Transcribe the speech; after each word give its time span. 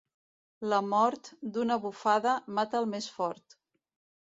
La 0.71 0.79
mort, 0.93 1.29
d'una 1.59 1.77
bufada, 1.85 2.35
mata 2.61 2.83
el 2.83 2.91
més 2.95 3.13
fort. 3.21 3.59